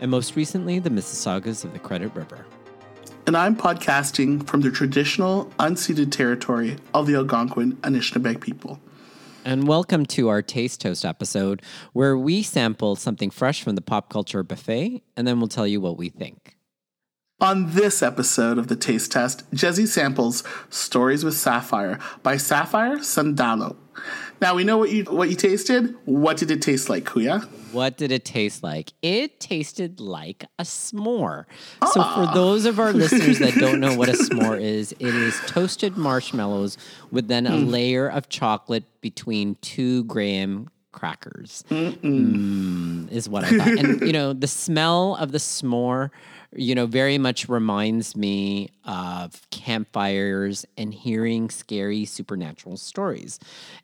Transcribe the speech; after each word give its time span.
and 0.00 0.10
most 0.10 0.36
recently, 0.36 0.78
the 0.78 0.90
Mississaugas 0.90 1.64
of 1.64 1.72
the 1.72 1.78
Credit 1.78 2.14
River. 2.14 2.46
And 3.26 3.36
I'm 3.36 3.56
podcasting 3.56 4.46
from 4.46 4.60
the 4.60 4.70
traditional, 4.70 5.46
unceded 5.58 6.12
territory 6.12 6.76
of 6.94 7.06
the 7.06 7.14
Algonquin 7.16 7.76
Anishinaabe 7.78 8.40
people. 8.40 8.80
And 9.44 9.66
welcome 9.66 10.06
to 10.06 10.28
our 10.28 10.42
Taste 10.42 10.80
Test 10.80 11.04
episode, 11.04 11.62
where 11.92 12.18
we 12.18 12.42
sample 12.42 12.96
something 12.96 13.30
fresh 13.30 13.62
from 13.62 13.74
the 13.74 13.80
pop 13.80 14.08
culture 14.08 14.42
buffet, 14.42 15.02
and 15.16 15.26
then 15.26 15.38
we'll 15.38 15.48
tell 15.48 15.66
you 15.66 15.80
what 15.80 15.96
we 15.96 16.08
think. 16.08 16.55
On 17.38 17.74
this 17.74 18.02
episode 18.02 18.56
of 18.56 18.68
the 18.68 18.76
Taste 18.76 19.12
Test, 19.12 19.44
Jezzie 19.52 19.84
samples 19.86 20.42
Stories 20.70 21.22
with 21.22 21.34
Sapphire 21.36 21.98
by 22.22 22.38
Sapphire 22.38 22.96
Sandalo. 22.96 23.76
Now 24.40 24.54
we 24.54 24.64
know 24.64 24.78
what 24.78 24.90
you 24.90 25.04
what 25.04 25.28
you 25.28 25.36
tasted. 25.36 25.94
What 26.06 26.38
did 26.38 26.50
it 26.50 26.62
taste 26.62 26.88
like, 26.88 27.04
Kuya? 27.04 27.46
What 27.72 27.98
did 27.98 28.10
it 28.10 28.24
taste 28.24 28.62
like? 28.62 28.94
It 29.02 29.38
tasted 29.38 30.00
like 30.00 30.46
a 30.58 30.62
s'more. 30.62 31.44
So, 31.92 32.02
for 32.02 32.26
those 32.32 32.64
of 32.64 32.80
our 32.80 32.92
listeners 32.94 33.38
that 33.40 33.54
don't 33.56 33.80
know 33.80 33.94
what 33.94 34.08
a 34.08 34.12
s'more 34.12 34.58
is, 34.58 34.92
it 34.92 35.14
is 35.14 35.38
toasted 35.46 35.98
marshmallows 35.98 36.78
with 37.10 37.28
then 37.28 37.46
a 37.46 37.50
Mm. 37.50 37.70
layer 37.70 38.08
of 38.08 38.30
chocolate 38.30 38.84
between 39.02 39.56
two 39.56 40.04
graham 40.04 40.68
crackers. 40.92 41.64
Mm, 41.70 43.10
is 43.12 43.28
what 43.28 43.44
I 43.44 43.50
thought. 43.58 43.68
and, 43.78 44.00
you 44.00 44.12
know, 44.14 44.32
the 44.32 44.46
smell 44.46 45.16
of 45.16 45.32
the 45.32 45.38
s'more, 45.38 46.08
you 46.54 46.74
know, 46.74 46.86
very 46.86 47.18
much 47.18 47.48
reminds 47.48 48.16
me 48.16 48.70
of 48.84 49.40
campfires 49.50 50.64
and 50.76 50.94
hearing 50.94 51.50
scary 51.50 52.04
supernatural 52.04 52.76
stories. 52.76 53.38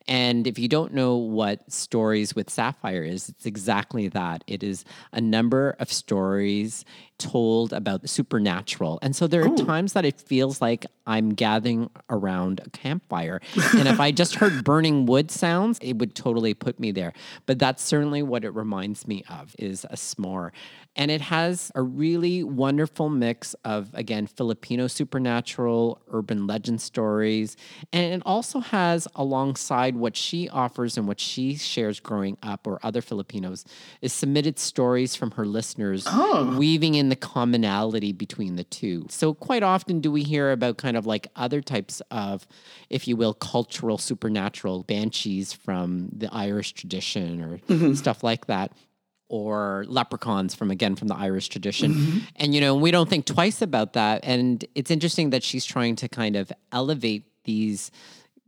And 0.07 0.47
if 0.47 0.59
you 0.59 0.69
don't 0.69 0.95
know 0.95 1.17
what 1.17 1.71
stories 1.71 2.35
with 2.35 2.51
Sapphire 2.51 3.03
is, 3.03 3.29
it's 3.29 3.47
exactly 3.47 4.09
that. 4.09 4.45
It 4.47 4.63
is 4.63 4.85
a 5.13 5.21
number 5.21 5.77
of 5.79 5.93
stories 5.93 6.85
told 7.19 7.73
about 7.73 8.03
the 8.03 8.09
supernatural. 8.09 8.99
And 9.03 9.15
so 9.15 9.27
there 9.27 9.45
are 9.45 9.57
times 9.57 9.93
that 9.93 10.05
it 10.05 10.21
feels 10.21 10.61
like 10.61 10.87
I'm 11.07 11.31
gathering 11.31 11.91
around 12.11 12.61
a 12.65 12.71
campfire. 12.71 13.41
and 13.77 13.89
if 13.89 14.01
I 14.01 14.11
just 14.13 14.37
heard 14.37 14.65
burning 14.65 15.07
wood 15.07 15.31
sounds, 15.31 15.79
it 15.81 15.99
would 15.99 16.15
totally 16.15 16.55
put 16.55 16.79
me 16.79 16.93
there. 16.93 17.13
But 17.47 17.59
that's 17.59 17.83
certainly 17.83 18.23
what 18.23 18.45
it 18.45 18.51
reminds 18.51 19.07
me 19.07 19.25
of 19.29 19.55
is 19.59 19.85
a 19.85 19.97
s'more. 19.97 20.51
And 20.95 21.11
it 21.11 21.23
has 21.23 21.73
a 21.75 21.83
really 21.83 22.45
wonderful 22.45 23.09
mix 23.09 23.55
of, 23.65 23.89
again, 23.95 24.27
Filipino 24.27 24.87
supernatural, 24.89 26.03
urban 26.09 26.47
legend 26.47 26.83
stories. 26.83 27.57
And 27.95 28.13
it 28.13 28.23
also 28.27 28.61
has, 28.61 29.09
alongside 29.15 29.97
what 29.97 30.17
she 30.17 30.51
offers 30.51 30.99
and 30.99 31.09
what 31.09 31.19
she 31.19 31.57
shares 31.57 31.99
growing 31.99 32.37
up, 32.43 32.67
or 32.67 32.79
other 32.83 33.01
Filipinos, 33.01 33.65
is 34.03 34.13
submitted 34.13 34.59
stories 34.59 35.17
from 35.17 35.31
her 35.33 35.47
listeners, 35.47 36.05
oh. 36.07 36.55
weaving 36.59 36.95
in 36.95 37.09
the 37.09 37.17
commonality 37.17 38.13
between 38.13 38.57
the 38.57 38.65
two. 38.65 39.07
So, 39.09 39.33
quite 39.33 39.63
often 39.63 40.01
do 40.01 40.13
we 40.13 40.23
hear 40.23 40.53
about 40.53 40.77
kind 40.77 40.92
of 40.97 41.07
like 41.07 41.29
other 41.37 41.61
types 41.61 42.01
of, 42.11 42.47
if 42.91 43.07
you 43.09 43.17
will, 43.17 43.35
cultural 43.35 43.99
supernatural 43.99 44.83
banshees 44.85 45.53
from 45.53 46.09
the 46.13 46.29
Irish 46.33 46.73
tradition 46.73 47.43
or 47.43 47.59
mm-hmm. 47.59 47.95
stuff 47.95 48.23
like 48.23 48.47
that 48.47 48.73
or 49.29 49.87
leprechauns 49.89 50.55
from 50.55 50.71
again 50.71 50.95
from 50.95 51.09
the 51.09 51.17
Irish 51.17 51.49
tradition. 51.49 51.95
Mm-hmm. 51.95 52.19
And 52.37 52.55
you 52.55 52.61
know, 52.61 52.75
we 52.75 52.91
don't 52.91 53.09
think 53.09 53.25
twice 53.25 53.63
about 53.63 53.95
that. 53.95 54.21
And 54.25 54.65
it's 54.75 54.91
interesting 54.91 55.31
that 55.31 55.43
she's 55.43 55.65
trying 55.65 55.97
to 55.97 56.09
kind 56.09 56.37
of 56.37 56.53
elevate 56.71 57.25
these 57.45 57.91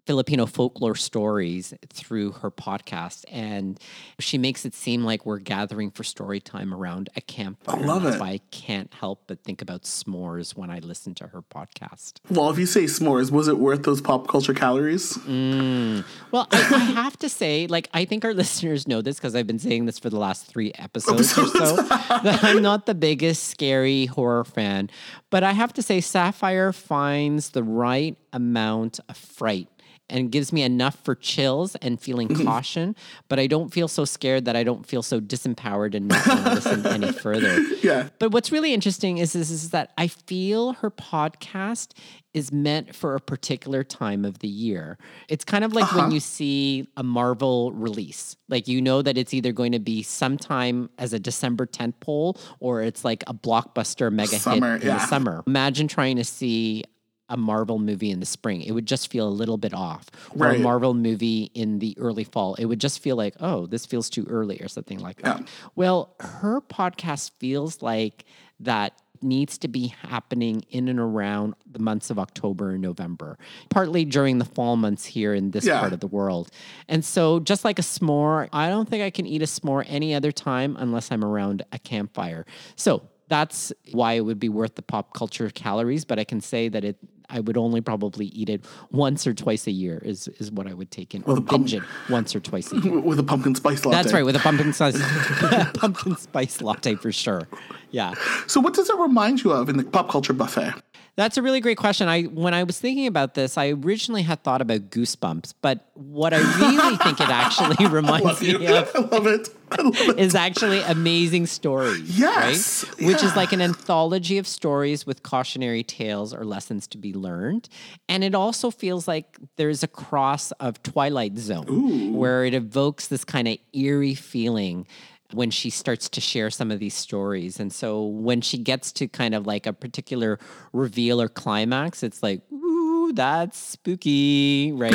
Filipino 0.07 0.47
folklore 0.47 0.95
stories 0.95 1.73
through 1.89 2.33
her 2.33 2.51
podcast. 2.51 3.25
And 3.31 3.81
she 4.19 4.39
makes 4.39 4.65
it 4.65 4.75
seem 4.75 5.05
like 5.05 5.25
we're 5.25 5.39
gathering 5.39 5.91
for 5.91 6.05
story 6.05 6.41
time 6.41 6.75
around 6.75 7.09
a 7.17 7.21
campfire. 7.21 7.77
I 7.77 7.81
love 7.81 8.05
it. 8.05 8.21
I 8.21 8.39
can't 8.51 8.93
help 8.93 9.23
but 9.27 9.43
think 9.43 9.63
about 9.63 9.83
s'mores 9.83 10.57
when 10.57 10.71
I 10.71 10.81
listen 10.81 11.15
to 11.17 11.29
her 11.29 11.43
podcast. 11.43 12.15
Well, 12.31 12.51
if 12.51 12.59
you 12.59 12.67
say 12.67 12.85
s'mores, 12.85 13.31
was 13.31 13.49
it 13.49 13.59
worth 13.59 13.83
those 13.85 14.01
pop 14.01 14.29
culture 14.29 14.55
calories? 14.55 15.17
Mm. 15.19 16.05
Well, 16.31 16.49
I, 16.51 16.59
I 16.59 16.79
have 17.03 17.17
to 17.19 17.29
say, 17.29 17.67
like, 17.67 17.89
I 17.95 18.05
think 18.05 18.25
our 18.25 18.35
listeners 18.45 18.87
know 18.87 19.01
this 19.01 19.17
because 19.17 19.35
I've 19.35 19.47
been 19.47 19.59
saying 19.59 19.87
this 19.87 19.99
for 19.99 20.11
the 20.11 20.19
last 20.19 20.47
three 20.47 20.73
episodes 20.75 21.37
or 21.39 21.47
so. 21.47 21.77
that 21.83 22.41
I'm 22.43 22.63
not 22.63 22.87
the 22.87 22.95
biggest 22.95 23.45
scary 23.45 24.07
horror 24.07 24.45
fan, 24.45 24.91
but 25.31 25.43
I 25.43 25.53
have 25.53 25.73
to 25.75 25.83
say, 25.83 26.01
Sapphire 26.01 26.73
finds 26.73 27.51
the 27.51 27.63
right 27.63 28.17
amount 28.33 29.01
of 29.09 29.17
fright 29.17 29.69
and 30.11 30.31
gives 30.31 30.53
me 30.53 30.63
enough 30.63 30.99
for 31.03 31.15
chills 31.15 31.77
and 31.77 32.01
feeling 32.01 32.29
mm-hmm. 32.29 32.45
caution, 32.45 32.95
but 33.29 33.39
I 33.39 33.47
don't 33.47 33.73
feel 33.73 33.89
so 33.89 34.05
scared 34.05 34.45
that 34.45 34.57
I 34.57 34.63
don't 34.63 34.87
feel 34.87 35.03
so 35.03 35.21
disempowered 35.21 35.95
and 35.95 36.09
not 36.09 36.27
want 36.27 36.45
to 36.45 36.55
listen 36.55 36.87
any 36.87 37.13
further. 37.21 37.61
Yeah. 37.83 38.09
But 38.19 38.33
what's 38.33 38.53
really 38.53 38.75
interesting 38.75 39.19
is, 39.19 39.35
is, 39.35 39.51
is 39.51 39.71
that 39.71 39.93
I 39.97 40.09
feel 40.09 40.75
her 40.75 40.91
podcast 40.91 41.93
is 42.35 42.51
meant 42.51 42.95
for 42.95 43.15
a 43.15 43.21
particular 43.21 43.85
time 43.85 44.25
of 44.25 44.41
the 44.41 44.49
year. 44.49 44.99
It's 45.29 45.45
kind 45.45 45.65
of 45.65 45.73
like 45.73 45.91
when 45.93 46.07
uh-huh. 46.07 46.15
you 46.15 46.21
see 46.21 46.89
a 46.97 47.03
Marvel 47.03 47.73
release. 47.73 48.37
Like 48.49 48.67
you 48.67 48.83
know 48.83 49.03
that 49.03 49.17
it's 49.17 49.33
either 49.33 49.53
going 49.53 49.73
to 49.73 49.79
be 49.79 50.03
sometime 50.03 50.91
as 50.99 51.13
a 51.13 51.19
December 51.19 51.65
tent 51.65 51.99
pole 52.01 52.37
or 52.59 52.83
it's 52.83 53.05
like 53.05 53.23
a 53.29 53.35
blockbuster 53.35 54.13
mega 54.13 54.39
Summer, 54.39 54.73
hit 54.73 54.83
in 54.83 54.89
yeah. 54.89 54.99
the 54.99 55.07
summer. 55.07 55.45
Imagine 55.47 55.87
trying 55.87 56.17
to 56.17 56.25
see 56.25 56.85
a 57.35 57.37
Marvel 57.37 57.79
movie 57.81 58.11
in 58.11 58.21
the 58.21 58.27
spring. 58.27 58.63
It 58.63 58.71
would 58.73 58.87
just 58.87 59.11
feel 59.11 59.27
a 59.29 59.37
little 59.41 59.59
bit 59.59 59.75
off. 59.75 60.07
Or 60.31 60.47
Right. 60.47 60.59
a 60.61 60.63
Marvel 60.63 60.95
movie 60.95 61.51
in 61.53 61.81
the 61.81 61.95
early 61.99 62.23
fall. 62.25 62.55
It 62.55 62.67
would 62.67 62.81
just 62.81 63.01
feel 63.01 63.17
like, 63.17 63.35
oh, 63.41 63.67
this 63.67 63.85
feels 63.85 64.09
too 64.09 64.25
early 64.31 64.59
or 64.61 64.69
something 64.69 65.01
like 65.01 65.21
that. 65.23 65.41
Yeah. 65.41 65.47
Well, 65.75 66.15
her 66.21 66.61
podcast 66.63 67.33
feels 67.41 67.83
like 67.83 68.25
that 68.61 68.93
needs 69.21 69.59
to 69.59 69.69
be 69.69 69.89
happening 70.03 70.65
in 70.71 70.87
and 70.87 71.01
around 71.01 71.55
the 71.71 71.79
months 71.79 72.11
of 72.11 72.19
October 72.19 72.71
and 72.73 72.83
November, 72.83 73.39
partly 73.71 74.05
during 74.05 74.39
the 74.39 74.45
fall 74.45 74.77
months 74.77 75.05
here 75.07 75.35
in 75.35 75.51
this 75.51 75.67
Yeah. 75.67 75.81
part 75.81 75.93
of 75.93 76.01
the 76.01 76.07
world. 76.07 76.51
And 76.89 77.05
so, 77.05 77.41
just 77.41 77.65
like 77.65 77.79
a 77.79 77.83
s'more, 77.83 78.49
I 78.53 78.69
don't 78.69 78.89
think 78.89 79.03
I 79.03 79.11
can 79.11 79.27
eat 79.27 79.43
a 79.43 79.47
s'more 79.47 79.85
any 79.89 80.15
other 80.15 80.31
time 80.31 80.77
unless 80.79 81.11
I'm 81.11 81.25
around 81.25 81.63
a 81.73 81.79
campfire. 81.81 82.45
So, 82.77 83.03
that's 83.29 83.73
why 83.93 84.13
it 84.13 84.21
would 84.21 84.39
be 84.39 84.51
worth 84.51 84.75
the 84.75 84.83
pop 84.83 85.15
culture 85.15 85.49
calories, 85.49 86.05
but 86.05 86.19
I 86.19 86.25
can 86.25 86.43
say 86.43 86.69
that 86.69 86.85
it 86.85 86.99
I 87.31 87.41
would 87.41 87.57
only 87.57 87.81
probably 87.81 88.27
eat 88.27 88.49
it 88.49 88.65
once 88.91 89.27
or 89.27 89.35
twice 89.35 89.67
a 89.67 89.71
year 89.71 89.99
is 90.05 90.29
is 90.39 90.51
what 90.51 90.67
I 90.67 90.75
would 90.75 90.91
take 90.91 91.15
in 91.15 91.23
or 91.25 91.41
binge 91.41 91.75
it 91.75 91.83
once 92.11 92.35
or 92.35 92.41
twice 92.41 92.73
a 92.73 92.79
year. 92.81 93.01
With 93.01 93.19
a 93.19 93.23
pumpkin 93.23 93.55
spice 93.55 93.85
latte. 93.85 93.97
That's 93.97 94.13
right, 94.13 94.25
with 94.25 94.37
a 94.37 94.41
pumpkin 94.41 94.73
spice 94.73 94.99
pumpkin 95.75 96.17
spice 96.17 96.61
latte 96.61 96.95
for 96.97 97.13
sure. 97.13 97.49
Yeah. 97.91 98.15
So, 98.47 98.61
what 98.61 98.75
does 98.75 98.91
it 98.91 98.97
remind 98.99 99.43
you 99.43 99.53
of 99.53 99.69
in 99.69 99.77
the 99.77 99.85
pop 99.85 100.09
culture 100.09 100.33
buffet? 100.33 100.75
That's 101.17 101.37
a 101.37 101.43
really 101.43 101.61
great 101.61 101.77
question. 101.77 102.09
I 102.09 102.23
when 102.23 102.55
I 102.55 102.65
was 102.65 102.81
thinking 102.81 103.07
about 103.07 103.35
this, 103.35 103.57
I 103.57 103.69
originally 103.71 104.23
had 104.23 104.43
thought 104.43 104.61
about 104.61 104.91
Goosebumps, 104.91 105.55
but 105.63 105.89
what 105.95 106.35
I 106.35 106.39
really 106.39 106.97
think 106.97 107.21
it 107.21 107.29
actually 107.29 107.87
reminds 107.89 108.41
me 108.41 108.55
of 108.55 108.91
I 108.95 108.99
love 108.99 109.27
it. 109.27 109.49
I 109.71 109.83
love 109.83 109.97
it. 109.97 110.19
is 110.19 110.35
actually 110.35 110.81
amazing 110.81 111.47
stories. 111.47 112.19
Yes, 112.19 112.85
Right? 112.99 113.07
Which 113.07 113.23
is 113.23 113.35
like 113.37 113.53
an 113.53 113.61
anthology 113.61 114.39
of 114.39 114.47
stories 114.47 115.07
with 115.07 115.23
cautionary 115.23 115.83
tales 115.83 116.35
or 116.35 116.45
lessons 116.45 116.87
to 116.89 116.99
be 116.99 117.13
learned. 117.13 117.69
And 118.09 118.23
it 118.23 118.35
also 118.35 118.71
feels 118.71 119.09
like 119.09 119.39
there's 119.57 119.83
a 119.83 119.89
cross 119.89 120.53
of 120.53 120.83
Twilight 120.83 121.39
Zone 121.39 122.15
where 122.15 122.45
it 122.45 122.55
evokes 122.55 123.09
this 123.09 123.25
kind 123.25 123.49
of 123.49 123.57
eerie 123.73 124.15
feeling 124.15 124.87
when 125.33 125.51
she 125.51 125.71
starts 125.71 126.09
to 126.11 126.21
share 126.21 126.51
some 126.51 126.71
of 126.71 126.79
these 126.79 126.95
stories. 126.95 127.59
And 127.59 127.73
so 127.73 128.05
when 128.05 128.41
she 128.41 128.59
gets 128.59 128.93
to 128.93 129.09
kind 129.09 129.35
of 129.35 129.47
like 129.47 129.67
a 129.67 129.73
particular 129.73 130.39
reveal 130.73 131.21
or 131.21 131.29
climax, 131.29 132.03
it's 132.03 132.23
like, 132.23 132.43
ooh, 132.53 133.13
that's 133.15 133.59
spooky, 133.59 134.73
right? 134.73 134.95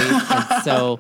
so, 0.64 1.00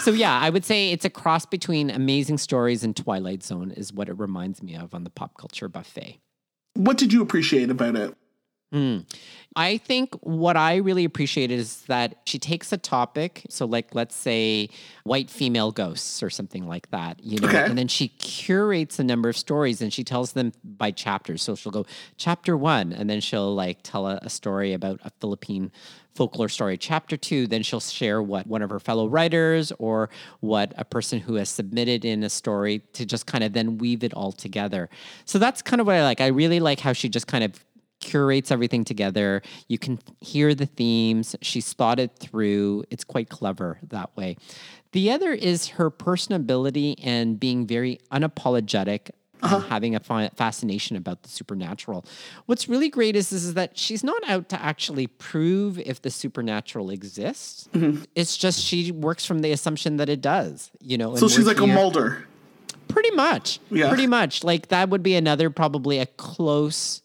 so 0.00 0.10
yeah, 0.10 0.38
I 0.38 0.50
would 0.50 0.64
say 0.64 0.90
it's 0.90 1.04
a 1.04 1.10
cross 1.10 1.46
between 1.46 1.90
Amazing 1.90 2.38
Stories 2.38 2.82
and 2.82 2.96
Twilight 2.96 3.42
Zone 3.42 3.70
is 3.70 3.92
what 3.92 4.08
it 4.08 4.18
reminds 4.18 4.62
me 4.62 4.74
of 4.76 4.94
on 4.94 5.04
the 5.04 5.10
pop 5.10 5.36
culture 5.38 5.68
buffet. 5.68 6.20
What 6.74 6.96
did 6.96 7.12
you 7.12 7.22
appreciate 7.22 7.70
about 7.70 7.96
it? 7.96 8.14
Mm. 8.72 9.04
I 9.56 9.78
think 9.78 10.14
what 10.22 10.56
I 10.56 10.76
really 10.76 11.04
appreciate 11.04 11.50
is 11.50 11.82
that 11.82 12.14
she 12.24 12.38
takes 12.38 12.72
a 12.72 12.76
topic, 12.76 13.44
so 13.48 13.66
like 13.66 13.94
let's 13.96 14.14
say 14.14 14.68
white 15.02 15.28
female 15.28 15.72
ghosts 15.72 16.22
or 16.22 16.30
something 16.30 16.68
like 16.68 16.88
that, 16.92 17.18
you 17.24 17.40
know, 17.40 17.48
Okay. 17.48 17.64
and 17.64 17.76
then 17.76 17.88
she 17.88 18.08
curates 18.08 19.00
a 19.00 19.04
number 19.04 19.28
of 19.28 19.36
stories 19.36 19.82
and 19.82 19.92
she 19.92 20.04
tells 20.04 20.32
them 20.34 20.52
by 20.62 20.92
chapters. 20.92 21.42
So 21.42 21.56
she'll 21.56 21.72
go 21.72 21.84
chapter 22.16 22.56
one, 22.56 22.92
and 22.92 23.10
then 23.10 23.20
she'll 23.20 23.52
like 23.52 23.78
tell 23.82 24.06
a, 24.06 24.20
a 24.22 24.30
story 24.30 24.72
about 24.72 25.00
a 25.04 25.10
Philippine 25.20 25.72
folklore 26.14 26.48
story. 26.48 26.76
Chapter 26.76 27.16
two, 27.16 27.48
then 27.48 27.62
she'll 27.64 27.80
share 27.80 28.22
what 28.22 28.46
one 28.46 28.62
of 28.62 28.70
her 28.70 28.80
fellow 28.80 29.08
writers 29.08 29.72
or 29.78 30.10
what 30.40 30.72
a 30.76 30.84
person 30.84 31.18
who 31.18 31.34
has 31.34 31.48
submitted 31.48 32.04
in 32.04 32.22
a 32.22 32.30
story 32.30 32.80
to 32.92 33.04
just 33.04 33.26
kind 33.26 33.42
of 33.42 33.52
then 33.52 33.78
weave 33.78 34.04
it 34.04 34.14
all 34.14 34.30
together. 34.30 34.88
So 35.24 35.38
that's 35.40 35.60
kind 35.62 35.80
of 35.80 35.86
what 35.88 35.96
I 35.96 36.02
like. 36.04 36.20
I 36.20 36.28
really 36.28 36.60
like 36.60 36.78
how 36.78 36.92
she 36.92 37.08
just 37.08 37.26
kind 37.26 37.42
of 37.42 37.64
curates 38.00 38.50
everything 38.50 38.84
together. 38.84 39.42
You 39.68 39.78
can 39.78 39.98
hear 40.20 40.54
the 40.54 40.66
themes. 40.66 41.36
She's 41.42 41.72
thought 41.72 41.98
it 41.98 42.16
through. 42.18 42.84
It's 42.90 43.04
quite 43.04 43.28
clever 43.28 43.78
that 43.88 44.16
way. 44.16 44.36
The 44.92 45.10
other 45.12 45.32
is 45.32 45.68
her 45.68 45.90
personability 45.90 46.96
and 47.02 47.38
being 47.38 47.66
very 47.66 48.00
unapologetic. 48.10 49.10
and 49.42 49.54
uh-huh. 49.54 49.60
Having 49.68 49.94
a 49.94 50.00
fa- 50.00 50.30
fascination 50.34 50.96
about 50.96 51.22
the 51.22 51.28
supernatural. 51.28 52.04
What's 52.46 52.68
really 52.68 52.88
great 52.88 53.16
is, 53.16 53.32
is 53.32 53.54
that 53.54 53.78
she's 53.78 54.02
not 54.04 54.22
out 54.28 54.48
to 54.50 54.60
actually 54.60 55.06
prove 55.06 55.78
if 55.78 56.02
the 56.02 56.10
supernatural 56.10 56.90
exists. 56.90 57.68
Mm-hmm. 57.72 58.04
It's 58.14 58.36
just 58.36 58.60
she 58.60 58.90
works 58.92 59.24
from 59.24 59.40
the 59.40 59.52
assumption 59.52 59.96
that 59.98 60.08
it 60.08 60.20
does. 60.20 60.70
You 60.80 60.98
know, 60.98 61.14
So 61.16 61.28
she's 61.28 61.46
like 61.46 61.60
a 61.60 61.66
Mulder. 61.66 62.26
Pretty 62.88 63.12
much. 63.12 63.60
Yeah. 63.70 63.88
Pretty 63.88 64.08
much. 64.08 64.42
Like 64.42 64.68
that 64.68 64.88
would 64.90 65.02
be 65.02 65.14
another 65.14 65.48
probably 65.48 65.98
a 65.98 66.06
close 66.06 67.00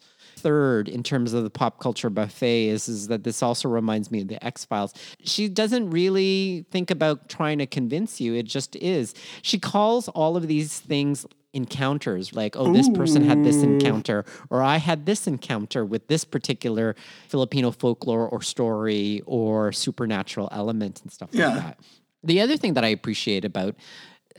third 0.45 0.87
in 0.87 1.01
terms 1.01 1.33
of 1.33 1.43
the 1.43 1.49
pop 1.49 1.79
culture 1.79 2.11
buffet 2.11 2.67
is, 2.67 2.87
is 2.87 3.07
that 3.07 3.23
this 3.23 3.41
also 3.41 3.67
reminds 3.67 4.11
me 4.11 4.21
of 4.21 4.27
the 4.27 4.39
X 4.45 4.63
Files. 4.63 4.93
She 5.23 5.49
doesn't 5.49 5.89
really 5.89 6.65
think 6.69 6.91
about 6.91 7.29
trying 7.29 7.57
to 7.57 7.65
convince 7.65 8.21
you. 8.21 8.35
It 8.35 8.43
just 8.43 8.75
is. 8.75 9.15
She 9.41 9.57
calls 9.57 10.07
all 10.09 10.37
of 10.37 10.47
these 10.47 10.79
things 10.79 11.25
encounters 11.53 12.33
like 12.35 12.57
oh 12.57 12.73
this 12.73 12.89
person 12.89 13.23
had 13.23 13.41
this 13.45 13.63
encounter 13.63 14.25
or 14.49 14.61
i 14.61 14.75
had 14.75 15.05
this 15.05 15.25
encounter 15.25 15.85
with 15.85 16.05
this 16.09 16.25
particular 16.25 16.97
filipino 17.29 17.71
folklore 17.71 18.27
or 18.27 18.41
story 18.41 19.21
or 19.25 19.71
supernatural 19.71 20.49
element 20.51 21.01
and 21.01 21.09
stuff 21.13 21.29
Yeah. 21.31 21.47
like 21.47 21.55
that 21.63 21.79
the 22.23 22.41
other 22.41 22.57
thing 22.57 22.73
that 22.73 22.83
I 22.83 22.87
appreciate 22.89 23.45
about 23.45 23.75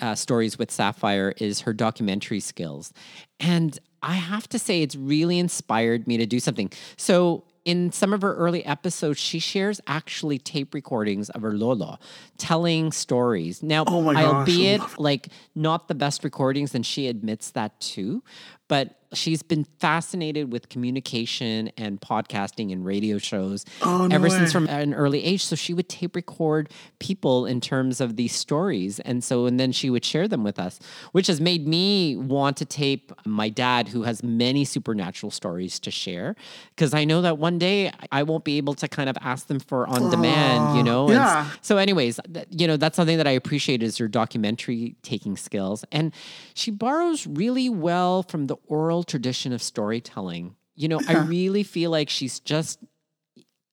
uh, 0.00 0.14
stories 0.14 0.58
with 0.58 0.70
Sapphire 0.70 1.34
is 1.38 1.60
her 1.60 1.72
documentary 1.72 2.40
skills. 2.40 2.92
And 3.40 3.78
I 4.02 4.14
have 4.14 4.48
to 4.50 4.58
say, 4.58 4.82
it's 4.82 4.96
really 4.96 5.38
inspired 5.38 6.06
me 6.06 6.16
to 6.18 6.26
do 6.26 6.40
something. 6.40 6.70
So, 6.96 7.44
in 7.64 7.90
some 7.90 8.12
of 8.12 8.22
her 8.22 8.32
early 8.36 8.64
episodes, 8.64 9.18
she 9.18 9.40
shares 9.40 9.80
actually 9.88 10.38
tape 10.38 10.72
recordings 10.72 11.30
of 11.30 11.42
her 11.42 11.52
Lolo 11.52 11.98
telling 12.38 12.92
stories. 12.92 13.60
Now, 13.60 13.82
Oh 13.88 14.08
albeit 14.08 15.00
like 15.00 15.28
not 15.56 15.88
the 15.88 15.96
best 15.96 16.22
recordings, 16.22 16.76
and 16.76 16.86
she 16.86 17.08
admits 17.08 17.50
that 17.50 17.80
too. 17.80 18.22
But 18.68 18.96
she's 19.12 19.42
been 19.42 19.64
fascinated 19.78 20.52
with 20.52 20.68
communication 20.68 21.70
and 21.76 22.00
podcasting 22.00 22.72
and 22.72 22.84
radio 22.84 23.18
shows 23.18 23.64
Oh, 23.82 24.06
no 24.06 24.14
ever 24.14 24.28
since 24.28 24.52
from 24.52 24.68
an 24.68 24.94
early 24.94 25.24
age. 25.24 25.44
So 25.44 25.56
she 25.56 25.72
would 25.74 25.88
tape 25.88 26.16
record 26.16 26.70
people 26.98 27.46
in 27.46 27.60
terms 27.60 28.00
of 28.00 28.16
these 28.16 28.34
stories. 28.34 29.00
And 29.00 29.22
so, 29.22 29.46
and 29.46 29.58
then 29.58 29.72
she 29.72 29.90
would 29.90 30.04
share 30.04 30.28
them 30.28 30.44
with 30.44 30.58
us, 30.58 30.78
which 31.12 31.26
has 31.28 31.40
made 31.40 31.66
me 31.66 32.16
want 32.16 32.56
to 32.58 32.64
tape 32.64 33.12
my 33.24 33.48
dad, 33.48 33.88
who 33.88 34.02
has 34.02 34.22
many 34.22 34.64
supernatural 34.64 35.30
stories 35.30 35.78
to 35.80 35.90
share. 35.90 36.36
Because 36.74 36.94
I 36.94 37.04
know 37.04 37.22
that 37.22 37.38
one 37.38 37.58
day 37.58 37.92
I 38.12 38.22
won't 38.22 38.44
be 38.44 38.56
able 38.56 38.74
to 38.74 38.88
kind 38.88 39.08
of 39.08 39.16
ask 39.20 39.46
them 39.46 39.60
for 39.60 39.86
on 39.86 40.10
demand, 40.10 40.76
you 40.76 40.82
know? 40.82 41.06
And 41.06 41.14
yeah. 41.14 41.50
so, 41.62 41.76
anyways, 41.76 42.20
th- 42.32 42.46
you 42.50 42.66
know, 42.66 42.76
that's 42.76 42.96
something 42.96 43.18
that 43.18 43.26
I 43.26 43.32
appreciate 43.32 43.82
is 43.82 43.98
her 43.98 44.08
documentary 44.08 44.96
taking 45.02 45.36
skills. 45.36 45.84
And 45.92 46.12
she 46.54 46.70
borrows 46.70 47.26
really 47.26 47.68
well 47.68 48.22
from 48.22 48.46
the 48.46 48.55
oral 48.66 49.04
tradition 49.04 49.52
of 49.52 49.62
storytelling. 49.62 50.56
You 50.74 50.88
know, 50.88 51.00
I 51.06 51.12
really 51.26 51.62
feel 51.62 51.90
like 51.90 52.08
she's 52.10 52.40
just 52.40 52.78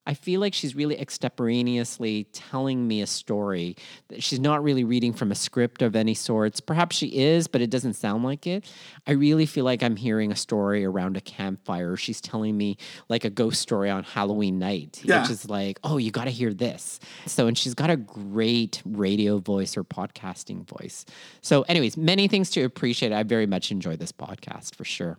I 0.06 0.14
feel 0.14 0.40
like 0.40 0.52
she's 0.52 0.74
really 0.76 0.98
extemporaneously 1.00 2.24
telling 2.32 2.86
me 2.86 3.00
a 3.00 3.06
story. 3.06 3.76
That 4.08 4.22
She's 4.22 4.40
not 4.40 4.62
really 4.62 4.84
reading 4.84 5.12
from 5.12 5.32
a 5.32 5.34
script 5.34 5.82
of 5.82 5.96
any 5.96 6.14
sorts. 6.14 6.60
Perhaps 6.60 6.96
she 6.96 7.06
is, 7.18 7.46
but 7.48 7.60
it 7.60 7.70
doesn't 7.70 7.94
sound 7.94 8.22
like 8.24 8.46
it. 8.46 8.70
I 9.06 9.12
really 9.12 9.46
feel 9.46 9.64
like 9.64 9.82
I'm 9.82 9.96
hearing 9.96 10.30
a 10.30 10.36
story 10.36 10.84
around 10.84 11.16
a 11.16 11.20
campfire. 11.20 11.96
She's 11.96 12.20
telling 12.20 12.56
me 12.56 12.76
like 13.08 13.24
a 13.24 13.30
ghost 13.30 13.60
story 13.62 13.88
on 13.90 14.04
Halloween 14.04 14.58
night, 14.58 15.00
Yeah. 15.04 15.22
which 15.22 15.30
is 15.30 15.48
like, 15.48 15.78
oh, 15.84 15.96
you 15.96 16.10
got 16.10 16.24
to 16.24 16.30
hear 16.30 16.52
this. 16.52 17.00
So, 17.26 17.46
and 17.46 17.56
she's 17.56 17.74
got 17.74 17.90
a 17.90 17.96
great 17.96 18.82
radio 18.84 19.38
voice 19.38 19.76
or 19.76 19.84
podcasting 19.84 20.68
voice. 20.68 21.06
So, 21.40 21.62
anyways, 21.62 21.96
many 21.96 22.28
things 22.28 22.50
to 22.50 22.62
appreciate. 22.62 23.12
I 23.12 23.22
very 23.22 23.46
much 23.46 23.70
enjoy 23.70 23.96
this 23.96 24.12
podcast 24.12 24.74
for 24.74 24.84
sure. 24.84 25.18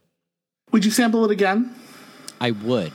Would 0.72 0.86
you 0.86 0.92
sample 0.92 1.26
it 1.26 1.32
again? 1.32 1.74
I 2.40 2.52
would. 2.52 2.92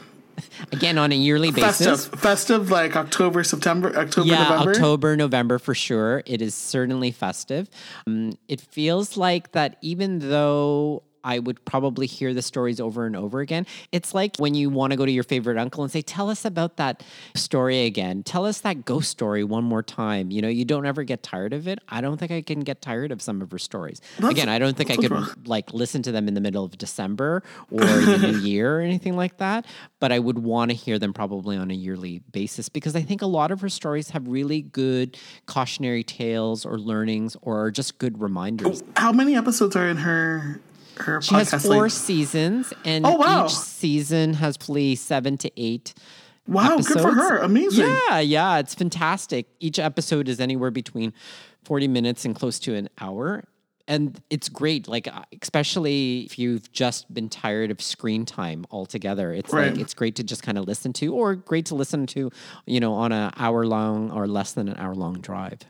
Again, 0.72 0.98
on 0.98 1.12
a 1.12 1.14
yearly 1.14 1.50
basis. 1.50 1.86
Festive, 1.86 2.20
festive, 2.20 2.70
like 2.70 2.96
October, 2.96 3.44
September, 3.44 3.96
October, 3.96 4.28
yeah, 4.28 4.48
November. 4.48 4.70
October, 4.70 5.16
November 5.16 5.58
for 5.58 5.74
sure. 5.74 6.22
It 6.26 6.42
is 6.42 6.54
certainly 6.54 7.10
festive. 7.10 7.68
Um, 8.06 8.32
it 8.48 8.60
feels 8.60 9.16
like 9.16 9.52
that 9.52 9.76
even 9.82 10.18
though 10.18 11.02
I 11.24 11.38
would 11.38 11.64
probably 11.64 12.06
hear 12.06 12.34
the 12.34 12.42
stories 12.42 12.80
over 12.80 13.06
and 13.06 13.16
over 13.16 13.40
again, 13.40 13.66
it's 13.92 14.14
like 14.14 14.36
when 14.36 14.54
you 14.54 14.70
want 14.70 14.92
to 14.92 14.96
go 14.96 15.06
to 15.06 15.12
your 15.12 15.22
favorite 15.22 15.58
uncle 15.58 15.82
and 15.82 15.92
say, 15.92 16.02
Tell 16.02 16.30
us 16.30 16.44
about 16.44 16.76
that 16.76 17.02
story 17.34 17.84
again. 17.84 18.22
Tell 18.22 18.46
us 18.46 18.60
that 18.60 18.84
ghost 18.84 19.10
story 19.10 19.44
one 19.44 19.64
more 19.64 19.82
time. 19.82 20.30
You 20.30 20.42
know, 20.42 20.48
you 20.48 20.64
don't 20.64 20.86
ever 20.86 21.02
get 21.04 21.22
tired 21.22 21.52
of 21.52 21.68
it. 21.68 21.78
I 21.88 22.00
don't 22.00 22.16
think 22.16 22.32
I 22.32 22.42
can 22.42 22.60
get 22.60 22.82
tired 22.82 23.12
of 23.12 23.22
some 23.22 23.42
of 23.42 23.50
her 23.50 23.58
stories. 23.58 24.00
again, 24.22 24.48
I 24.48 24.58
don't 24.58 24.76
think 24.76 24.90
I 24.90 24.96
could 24.96 25.46
like 25.46 25.72
listen 25.72 26.02
to 26.02 26.12
them 26.12 26.28
in 26.28 26.34
the 26.34 26.40
middle 26.40 26.64
of 26.64 26.76
December 26.78 27.42
or 27.70 27.84
the 27.84 28.18
new 28.18 28.38
year 28.38 28.78
or 28.78 28.80
anything 28.80 29.16
like 29.16 29.38
that, 29.38 29.66
but 29.98 30.12
I 30.12 30.18
would 30.18 30.38
want 30.38 30.70
to 30.70 30.76
hear 30.76 30.98
them 30.98 31.12
probably 31.12 31.56
on 31.56 31.70
a 31.70 31.74
yearly 31.74 32.20
basis 32.32 32.68
because 32.68 32.96
I 32.96 33.02
think 33.02 33.22
a 33.22 33.26
lot 33.26 33.50
of 33.50 33.60
her 33.60 33.68
stories 33.68 34.10
have 34.10 34.26
really 34.26 34.62
good 34.62 35.16
cautionary 35.46 36.04
tales 36.04 36.64
or 36.64 36.78
learnings 36.78 37.36
or 37.42 37.64
are 37.64 37.70
just 37.70 37.98
good 37.98 38.20
reminders. 38.20 38.82
How 38.96 39.12
many 39.12 39.36
episodes 39.36 39.76
are 39.76 39.86
in 39.86 39.98
her 39.98 40.60
her 41.02 41.20
She 41.22 41.34
has 41.34 41.50
four 41.66 41.88
seasons, 41.88 42.72
and 42.84 43.06
Oh, 43.06 43.14
wow. 43.16 43.46
each 43.46 43.52
season 43.52 44.34
has 44.34 44.56
probably 44.56 44.94
seven 44.94 45.36
to 45.38 45.50
eight. 45.56 45.94
wow, 46.46 46.76
good 46.78 47.00
for 47.00 47.12
her. 47.14 47.38
Amazing. 47.38 47.86
Yeah, 47.86 48.18
yeah, 48.20 48.58
it's 48.58 48.74
fantastic. 48.74 49.46
Each 49.60 49.78
episode 49.78 50.28
is 50.28 50.40
anywhere 50.40 50.70
between 50.70 51.12
40 51.64 51.88
minutes 51.88 52.24
and 52.24 52.34
close 52.34 52.58
to 52.60 52.74
an 52.74 52.88
hour. 53.00 53.44
And 53.88 54.20
it's 54.30 54.48
great, 54.48 54.86
like 54.86 55.08
uh, 55.08 55.22
especially 55.42 56.20
if 56.20 56.38
you've 56.38 56.70
just 56.70 57.12
been 57.12 57.28
tired 57.28 57.72
of 57.72 57.80
screen 57.82 58.24
time 58.24 58.64
altogether. 58.70 59.32
It's 59.32 59.52
Right. 59.52 59.72
like 59.72 59.80
it's 59.80 59.94
great 59.94 60.14
to 60.16 60.22
just 60.22 60.44
kind 60.44 60.56
of 60.58 60.66
listen 60.68 60.92
to, 60.94 61.12
or 61.12 61.34
great 61.34 61.66
to 61.66 61.74
listen 61.74 62.06
to, 62.08 62.30
you 62.66 62.78
know, 62.78 62.92
on 62.94 63.10
an 63.10 63.32
hour 63.36 63.66
long 63.66 64.12
or 64.12 64.28
less 64.28 64.52
than 64.52 64.68
an 64.68 64.76
hour 64.76 64.94
long 64.94 65.14
drive. 65.20 65.60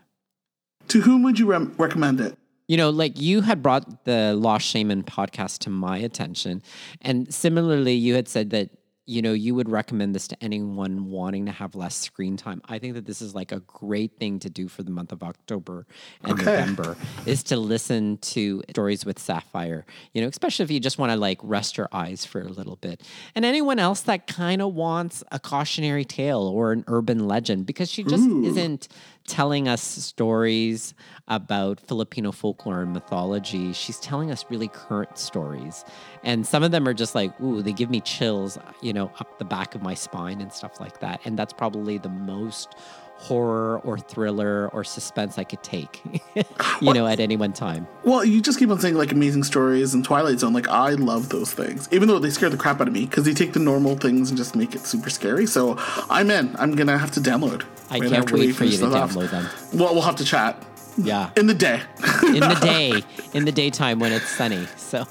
To 0.89 1.01
whom 1.03 1.23
would 1.23 1.39
you 1.39 1.47
rem- 1.47 1.75
recommend 1.79 2.21
it? 2.21 2.37
You 2.71 2.77
know, 2.77 2.91
like 2.91 3.21
you 3.21 3.41
had 3.41 3.65
brought 3.65 4.05
the 4.05 4.33
Lost 4.35 4.65
Shaman 4.65 5.03
podcast 5.03 5.59
to 5.63 5.71
my 5.71 5.99
attention. 5.99 6.63
And 7.01 7.35
similarly, 7.35 7.95
you 7.95 8.15
had 8.15 8.29
said 8.29 8.51
that, 8.51 8.71
you 9.07 9.23
know, 9.23 9.33
you 9.33 9.57
would 9.57 9.69
recommend 9.69 10.15
this 10.15 10.29
to 10.29 10.37
anyone 10.41 11.11
wanting 11.11 11.47
to 11.47 11.51
have 11.51 11.75
less 11.75 11.97
screen 11.97 12.37
time. 12.37 12.63
I 12.67 12.79
think 12.79 12.95
that 12.95 13.07
this 13.07 13.21
is 13.21 13.35
like 13.35 13.51
a 13.51 13.59
great 13.59 14.21
thing 14.21 14.39
to 14.39 14.49
do 14.49 14.69
for 14.69 14.85
the 14.85 14.93
month 14.93 15.11
of 15.11 15.25
October 15.25 15.85
and 16.23 16.35
Okay. 16.35 16.45
November 16.45 16.97
is 17.27 17.43
to 17.45 17.57
listen 17.57 18.19
to 18.19 18.63
stories 18.71 19.05
with 19.05 19.19
Sapphire, 19.19 19.85
you 20.15 20.23
know, 20.23 20.29
especially 20.29 20.63
if 20.63 20.71
you 20.71 20.79
just 20.79 20.97
want 20.97 21.11
to 21.11 21.17
like 21.19 21.41
rest 21.43 21.77
your 21.77 21.89
eyes 21.91 22.25
for 22.25 22.41
a 22.41 22.49
little 22.51 22.77
bit. 22.77 23.03
And 23.35 23.45
anyone 23.45 23.81
else 23.81 24.03
that 24.03 24.29
kind 24.29 24.63
of 24.63 24.75
wants 24.75 25.25
a 25.33 25.41
cautionary 25.41 26.05
tale 26.05 26.43
or 26.43 26.71
an 26.71 26.85
urban 26.87 27.27
legend 27.27 27.67
because 27.67 27.91
she 27.91 28.05
just 28.05 28.29
isn't 28.29 28.87
telling 29.27 29.69
us 29.69 29.81
stories 29.81 30.95
about 31.29 31.81
Filipino 31.81 32.33
folklore 32.33 32.83
and 32.83 32.93
mythology. 32.93 33.73
She's 33.73 34.01
telling 34.01 34.31
us 34.31 34.45
really 34.51 34.69
current 34.69 35.17
stories. 35.19 35.85
And 36.25 36.47
some 36.47 36.63
of 36.63 36.73
them 36.73 36.89
are 36.89 36.95
just 36.95 37.15
like, 37.15 37.39
ooh, 37.41 37.63
they 37.63 37.73
give 37.73 37.91
me 37.91 38.01
chills, 38.01 38.59
you 38.83 38.93
know, 38.93 39.13
up 39.21 39.39
the 39.39 39.45
back 39.45 39.75
of 39.75 39.83
my 39.83 39.95
spine 39.95 40.41
and 40.41 40.53
stuff 40.53 40.81
like 40.81 41.01
that. 41.01 41.21
And 41.25 41.39
that's 41.39 41.53
probably 41.53 41.99
the 41.99 42.09
most 42.09 42.75
horror 43.21 43.79
or 43.85 43.99
thriller 43.99 44.69
or 44.73 44.83
suspense 44.83 45.37
I 45.39 45.45
could 45.45 45.63
take, 45.63 46.03
you 46.81 46.93
know, 46.95 47.07
at 47.07 47.21
any 47.21 47.37
one 47.37 47.53
time. 47.53 47.87
Well, 48.03 48.25
you 48.25 48.41
just 48.41 48.59
keep 48.59 48.71
on 48.71 48.81
saying 48.81 48.95
like 48.95 49.13
amazing 49.13 49.45
stories 49.45 49.93
and 49.93 50.03
Twilight 50.05 50.39
Zone. 50.41 50.55
Like 50.55 50.69
I 50.69 50.91
love 50.93 51.29
those 51.29 51.53
things, 51.53 51.87
even 51.93 52.09
though 52.09 52.19
they 52.19 52.31
scare 52.31 52.49
the 52.49 52.57
crap 52.57 52.81
out 52.81 52.89
of 52.89 52.95
me 52.95 53.05
because 53.05 53.25
they 53.27 53.35
take 53.35 53.53
the 53.53 53.61
normal 53.61 53.97
things 53.97 54.31
and 54.31 54.39
just 54.39 54.57
make 54.57 54.75
it 54.75 54.81
super 54.87 55.11
scary. 55.11 55.45
So 55.47 55.77
I'm 56.09 56.31
in. 56.31 56.57
I'm 56.59 56.75
gonna 56.75 56.97
have 56.99 57.11
to 57.13 57.21
download. 57.21 57.65
I 57.91 57.99
right 57.99 58.11
can't 58.11 58.33
wait 58.33 58.53
for 58.53 58.65
you 58.65 58.79
to 58.79 58.87
this 58.87 58.95
off. 58.95 59.13
download 59.13 59.31
them. 59.31 59.47
Well, 59.79 59.93
we'll 59.93 60.03
have 60.03 60.17
to 60.17 60.25
chat 60.25 60.65
Yeah. 60.97 61.31
in 61.37 61.47
the 61.47 61.55
day. 61.55 61.83
In 62.25 62.41
the 62.41 62.59
day, 62.63 63.03
in 63.35 63.45
the 63.45 63.53
daytime 63.53 63.99
when 63.99 64.13
it's 64.13 64.29
sunny. 64.29 64.67
So 64.77 65.07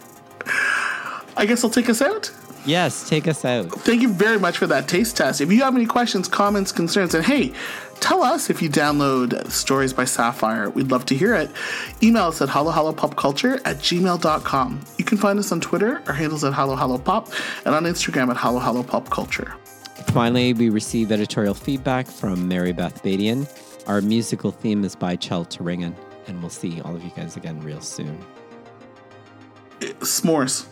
I 1.37 1.45
guess 1.45 1.63
I'll 1.63 1.69
take 1.69 1.89
us 1.89 2.01
out. 2.01 2.31
Yes, 2.65 3.07
take 3.07 3.27
us 3.27 3.45
out. 3.45 3.71
Thank 3.81 4.01
you 4.01 4.09
very 4.09 4.39
much 4.39 4.57
for 4.57 4.67
that 4.67 4.87
taste 4.87 5.17
test. 5.17 5.41
If 5.41 5.51
you 5.51 5.61
have 5.63 5.75
any 5.75 5.85
questions, 5.85 6.27
comments, 6.27 6.71
concerns, 6.71 7.13
and 7.13 7.25
hey, 7.25 7.53
tell 7.99 8.21
us 8.21 8.49
if 8.49 8.61
you 8.61 8.69
download 8.69 9.49
Stories 9.49 9.93
by 9.93 10.05
Sapphire. 10.05 10.69
We'd 10.69 10.91
love 10.91 11.05
to 11.07 11.15
hear 11.15 11.35
it. 11.35 11.49
Email 12.03 12.25
us 12.25 12.41
at 12.41 12.49
halohalopopculture 12.49 13.61
at 13.65 13.77
gmail.com. 13.77 14.81
You 14.97 15.05
can 15.05 15.17
find 15.17 15.39
us 15.39 15.51
on 15.51 15.61
Twitter. 15.61 16.01
Our 16.07 16.13
handle's 16.13 16.43
at 16.43 16.53
halohalopop 16.53 17.33
and 17.65 17.73
on 17.73 17.83
Instagram 17.83 18.29
at 18.29 18.37
halohalopopculture. 18.37 19.53
Finally, 20.11 20.53
we 20.53 20.69
receive 20.69 21.11
editorial 21.11 21.53
feedback 21.53 22.07
from 22.07 22.47
Mary 22.47 22.71
Beth 22.71 23.03
Badian. 23.03 23.47
Our 23.87 24.01
musical 24.01 24.51
theme 24.51 24.83
is 24.83 24.95
by 24.95 25.15
Chel 25.15 25.45
Turingen, 25.45 25.95
and 26.27 26.41
we'll 26.41 26.49
see 26.49 26.81
all 26.81 26.95
of 26.95 27.03
you 27.03 27.11
guys 27.15 27.37
again 27.37 27.59
real 27.61 27.81
soon. 27.81 28.23
S'mores. 29.79 30.65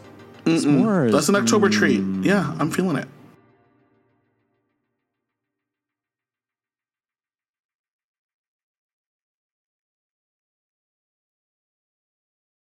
S'mores. 0.48 1.12
That's 1.12 1.30
an 1.30 1.36
October 1.36 1.70
treat. 1.70 2.01
Mm. 2.01 2.25
Yeah, 2.25 2.56
I'm 2.60 2.72
feeling 2.72 2.98
it. 2.98 3.08